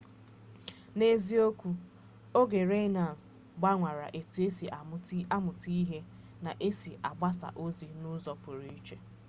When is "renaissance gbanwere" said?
2.71-4.07